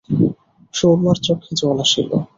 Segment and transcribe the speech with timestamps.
[0.73, 2.09] সুরমার চক্ষে জল আসিল।